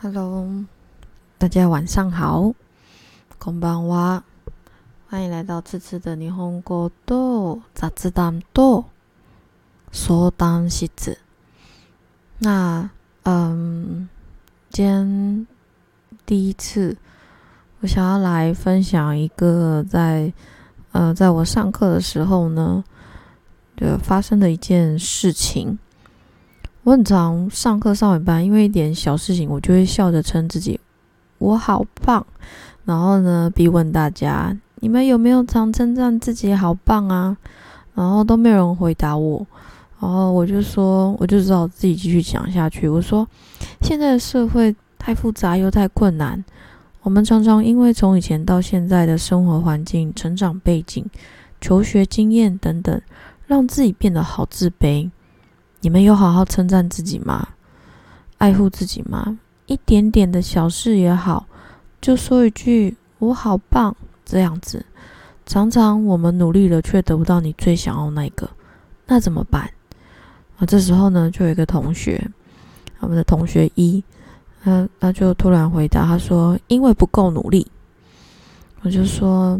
[0.00, 0.64] Hello，
[1.38, 2.54] 大家晚上好，
[3.38, 4.22] こんばんは，
[5.08, 8.84] 欢迎来到次次的霓虹国度杂志单度
[9.90, 11.18] 说当西子。
[12.38, 12.90] 那
[13.24, 14.08] 嗯，
[14.70, 15.46] 今天
[16.24, 16.96] 第一次，
[17.80, 20.32] 我想要来分享一个在
[20.92, 22.84] 呃，在我上课的时候呢，
[23.76, 25.78] 就发生的一件事情。
[26.83, 30.79] 我很常上课上一半，因为一点小事情，我就会笑着称自己
[31.37, 32.25] 我好棒。
[32.85, 37.37] 然后呢，逼问大家：你们有没有常称赞自己好棒啊？
[37.93, 39.45] 然后都没有人回答我。
[39.99, 42.89] 然后我就说，我就只好自己继续讲下去。
[42.89, 43.27] 我说，
[43.81, 46.43] 现在的社会太复杂又太困难，
[47.03, 51.05] 我们常常因为从以前到现在的生活环境、成长背景、
[51.61, 52.99] 求学经验等等，
[53.45, 55.11] 让自己变得好自卑。
[55.81, 57.47] 你们有好好称赞自己吗？
[58.37, 59.39] 爱护自己吗？
[59.65, 61.47] 一点点的小事也好，
[61.99, 64.85] 就说一句“我好棒”这样子。
[65.47, 68.47] 常常我们努力了，却得不到你最想要那个，
[69.07, 69.69] 那怎么办？
[70.57, 72.23] 啊，这时候呢，就有一个同学，
[72.99, 74.03] 我们的同学一，
[74.63, 77.65] 他他就突然回答，他说：“因为不够努力。”
[78.81, 79.59] 我就说：“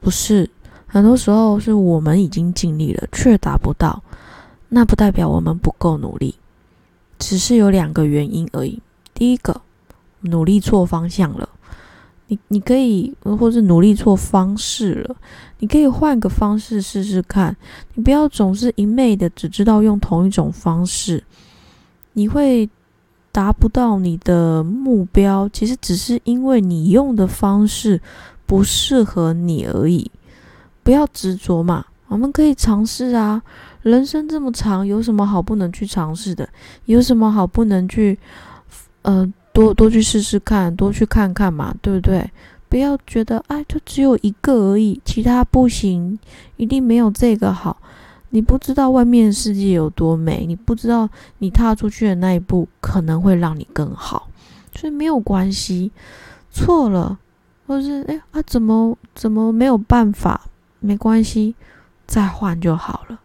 [0.00, 0.48] 不是，
[0.86, 4.00] 很多时候是我们已经尽力了，却达不到。”
[4.70, 6.36] 那不代表我们不够努力，
[7.18, 8.80] 只是有两个原因而已。
[9.12, 9.60] 第一个，
[10.20, 11.48] 努力错方向了，
[12.28, 15.16] 你你可以，或是努力错方式了，
[15.58, 17.56] 你可以换个方式试试看。
[17.94, 21.24] 你不要总是一昧的只知道用同一种方式，
[22.12, 22.70] 你会
[23.32, 25.48] 达不到你的目标。
[25.48, 28.00] 其实只是因为你用的方式
[28.46, 30.10] 不适合你而已。
[30.82, 33.40] 不要执着嘛，我们可以尝试啊。
[33.82, 36.46] 人生这么长，有什么好不能去尝试的？
[36.86, 38.18] 有什么好不能去，
[39.02, 42.28] 呃，多多去试试看，多去看看嘛，对不对？
[42.68, 46.18] 不要觉得，哎，就只有一个而已，其他不行，
[46.56, 47.76] 一定没有这个好。
[48.30, 54.28] 你不知道外面的世界有多美，你不知道你踏出去的那一步可能会让你更好，
[54.74, 55.90] 所以没有关系。
[56.50, 57.18] 错了，
[57.66, 60.42] 或是哎啊，怎么怎么没有办法？
[60.80, 61.54] 没关系，
[62.10, 63.20] 再换就好了。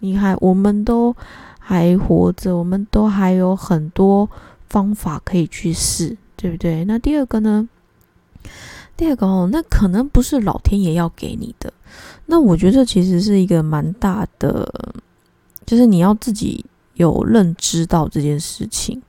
[0.00, 1.14] 你还，我们都
[1.60, 4.28] 还活着，我们都还有很多
[4.68, 6.84] 方法可以去试，对不对？
[6.86, 7.68] 那第二个呢？
[8.96, 11.72] 第二个哦，那可能不是老天爷要给你的。
[12.26, 14.92] 那我觉得其实是一个蛮大的，
[15.64, 19.00] 就是你要自己有认知到这件事情。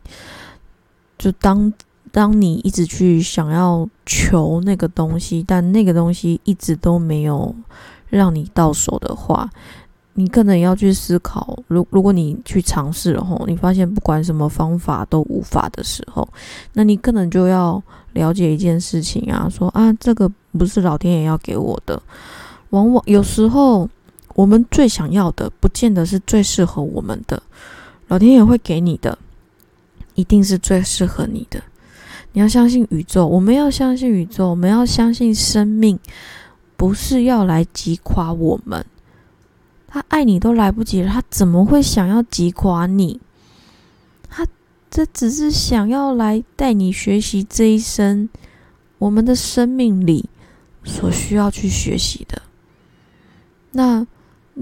[1.17, 1.73] 就当
[2.11, 7.55] 当你一直去想要求那个东西，但那个东西一直都没有
[8.11, 9.49] 让你到手的话。
[10.15, 16.27] 你可能要去思考，如如果你去尝试了后，你发现不管什么方法都无法的时候，
[16.73, 21.99] 那你可能就要了解一件事情啊，说啊，这个不是老天爷要给我的。
[22.71, 23.89] 往往有时候
[24.35, 27.41] 我们最想要的，不见得是最适合我们的。
[28.09, 29.17] 老天爷会给你的，
[30.15, 31.63] 一定是最适合你的。
[32.33, 35.97] 你要相信宇宙，我们要相信宇宙，我们要相信生命，
[36.81, 38.83] 不是要来击垮我们。
[39.87, 43.21] 他爱你都来不及了，他怎么会想要击垮你？
[44.27, 44.47] 他
[44.89, 48.27] 这只是想要来带你学习这一生
[48.97, 50.27] 我们的生命里
[50.83, 52.41] 所需要去学习的。
[53.73, 54.07] 那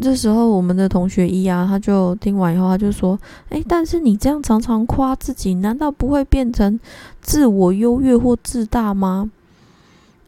[0.02, 6.78] 这时候，我们的同学一啊，他就听完以后，他就说：“哎，但是你这样常常夸自己，难道不会变成
[7.22, 9.31] 自我优越或自大吗？”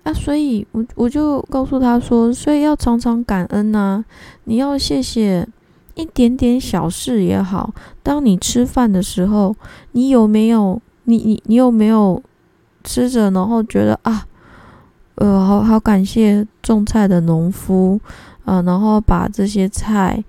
[0.03, 4.03] 啊，所以我我就告诉他说，所以要常常感恩呐，
[4.45, 5.47] 你要谢谢
[5.93, 7.71] 一点点小事也好。
[8.01, 9.55] 当你吃饭的时候，
[9.91, 12.21] 你有没有你你你有没有
[12.83, 14.25] 吃着，然后觉得啊，
[15.15, 17.99] 呃，好好感谢种菜的农夫
[18.43, 20.23] 啊，然后把这些菜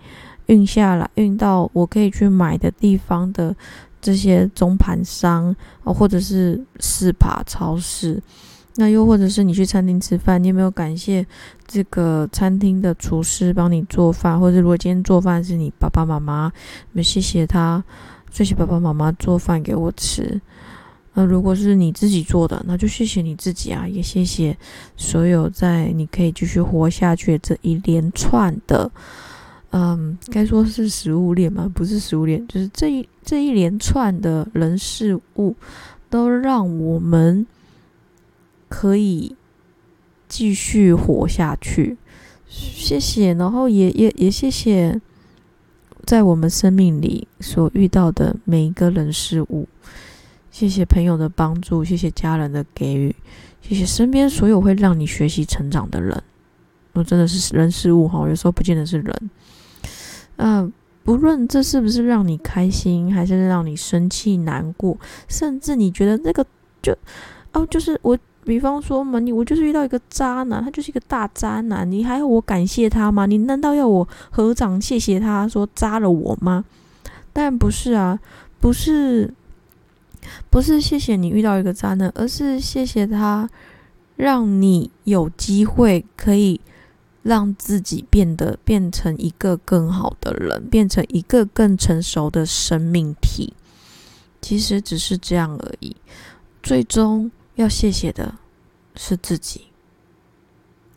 [0.46, 3.56] 运下来，运到我可以去买的地方的
[4.02, 8.22] 这些中盘商，或者是四扒超市。
[8.76, 11.26] 那又或者是你去餐厅吃饭，你有没有感谢
[11.66, 14.40] 这个餐厅的厨师帮你做饭？
[14.40, 16.50] 或者如果今天做饭是你爸爸妈妈，
[16.92, 17.84] 那谢谢他，
[18.30, 20.40] 谢谢爸爸妈妈做饭给我吃。
[21.12, 24.56] 那如果是你自己做的，那就谢谢你自己啊，也谢谢
[24.96, 28.90] 所有在你可以继续活下去这一连串的，
[29.72, 31.70] 嗯，该说是食物链吗？
[31.74, 35.54] 不是食物链，就是这一这一连串的人事物，
[36.08, 37.46] 都让我们。
[38.72, 39.36] 可以
[40.26, 41.98] 继续活下去，
[42.48, 43.34] 谢谢。
[43.34, 44.98] 然后也也也谢谢，
[46.06, 49.68] 在我们生命里所遇到的每一个人事物，
[50.50, 53.14] 谢谢朋友的帮助，谢谢家人的给予，
[53.60, 56.22] 谢谢身边所有会让你学习成长的人。
[56.94, 59.30] 我真的是人事物哈，有时候不见得是人。
[60.36, 60.72] 嗯，
[61.04, 64.96] 不论这是不是让你开心，还是让你生气、难过，
[65.28, 66.46] 甚至你觉得那个
[66.80, 66.96] 就
[67.52, 73.26] 哦，就是我，比方说嘛，你我就是遇到一个渣男，他就是一个大渣男，你还要我感谢他吗？
[73.26, 76.64] 你难道要我合掌谢谢他说渣了我吗？
[77.32, 78.18] 当然不是啊，
[78.60, 79.32] 不是。
[80.48, 83.50] 不是谢谢你遇到一个渣男，而是谢谢他，
[84.14, 86.60] 让你有机会可以
[87.24, 93.52] 让自己变得变成一个更好的人，变成一个更成熟的生命体。
[94.40, 95.96] 其实只是这样而已。
[96.62, 97.28] 最终
[97.62, 98.34] 要谢谢的
[98.96, 99.68] 是自己，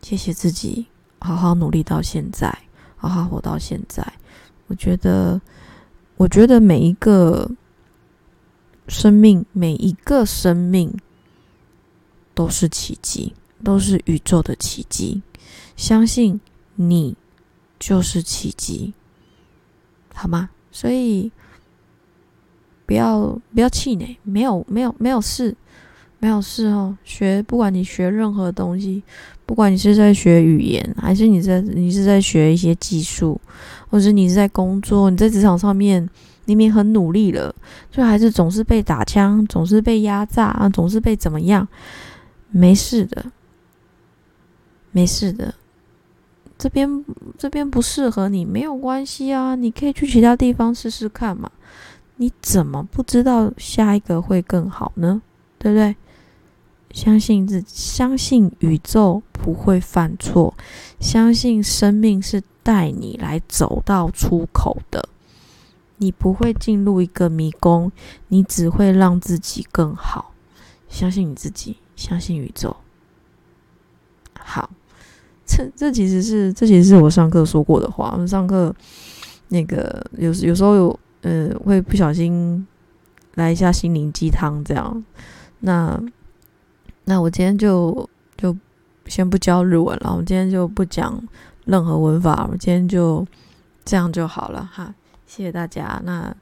[0.01, 0.87] 谢谢自己，
[1.19, 2.57] 好好努力到现在，
[2.97, 4.05] 好好活到现在。
[4.67, 5.39] 我觉得，
[6.17, 7.49] 我觉得每一个。
[8.87, 10.95] 生命每一个生命
[12.35, 13.33] 都是奇迹，
[13.63, 15.23] 都是宇宙的奇迹。
[15.75, 16.39] 相信
[16.75, 17.17] 你
[17.79, 18.93] 就是奇迹，
[20.13, 20.51] 好吗？
[20.71, 21.31] 所以
[22.85, 25.57] 不要不要气馁，没有没有没有事，
[26.25, 26.97] 没有事哦。
[27.03, 29.03] 学不管你学任何东西，
[29.45, 33.39] 不管你是在学语言，还是你在你是在学一些技术，
[33.91, 36.09] 或者你是在工作，你在职场上面。
[36.47, 37.53] 明明很努力了，
[37.91, 41.67] 就还是总是被打枪，总是被压榨啊，总是被怎么样？
[42.49, 43.25] 没事的，
[44.91, 45.53] 没事的，
[46.55, 47.05] 这边
[47.35, 51.49] 这边不适合你，没有关系啊，你可以去其他地方试试看嘛。
[52.17, 55.21] 你怎么不知道下一个会更好呢？
[55.57, 55.95] 对不对？
[56.95, 60.55] 相信自，相信宇宙不会犯错，
[60.97, 65.09] 相信生命是带你来走到出口的。
[65.97, 67.91] 你不会进入一个迷宫，
[68.29, 70.31] 你只会让自己更好。
[70.87, 72.73] 相信你自己，相信宇宙。
[74.39, 74.69] 好，
[75.45, 78.11] 这这其实是这其实是我上课说过的话。
[78.13, 78.73] 我们上课
[79.49, 82.65] 那个有有时候有呃会不小心
[83.33, 85.03] 来一下心灵鸡汤这样。
[85.59, 86.01] 那
[87.05, 88.07] 那我今天就
[88.37, 88.55] 就
[89.05, 91.21] 先不教日文了，我今天就不讲
[91.65, 93.25] 任何文法，我今天就
[93.83, 94.93] 这样就好了哈。
[95.27, 96.01] 谢谢大家。
[96.03, 96.35] 那，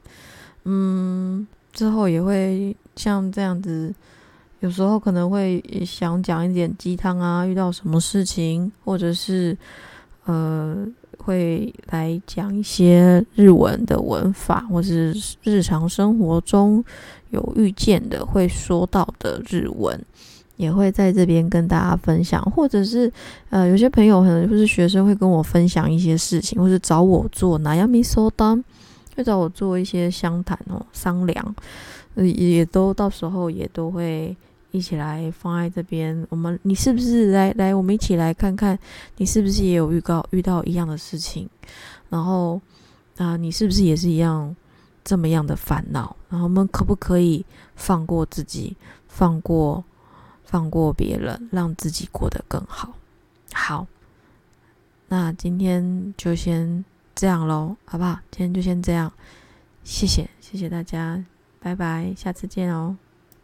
[0.63, 3.93] 嗯，之后也会像这样子，
[4.61, 9.57] 有时候可能会想讲一点鸡汤啊，遇到什么事情，或者是
[10.25, 10.87] 呃，
[11.17, 15.13] 会来讲一些日文的文法，或是
[15.43, 16.83] 日常生活中
[17.31, 19.99] 有遇见的会说到的日文，
[20.57, 23.11] 也会在这边跟大家分享，或者是
[23.49, 28.63] 呃，有些朋友可能就是学生会跟我分享一些事情，或是找我做哪样咪说当。
[29.15, 31.55] 会找我做一些相谈哦，商量，
[32.15, 34.35] 呃，也都到时候也都会
[34.71, 36.25] 一起来放在这边。
[36.29, 38.75] 我们，你是不是来来，我们一起来看看，
[39.17, 41.47] 你是不是也有预告遇到一样的事情？
[42.09, 42.59] 然后
[43.17, 44.55] 啊，你是不是也是一样
[45.03, 46.15] 这么样的烦恼？
[46.27, 47.45] 然后我们可不可以
[47.75, 48.75] 放过自己，
[49.07, 49.83] 放过
[50.53, 52.93] 放过别人，让自己过得更好？
[53.51, 53.87] 好，
[55.07, 56.85] 那今天就先。
[57.15, 58.19] 这样喽，好不好？
[58.31, 59.11] 今天就先这样，
[59.83, 61.23] 谢谢，谢谢大家，
[61.59, 62.97] 拜拜，下次见哦。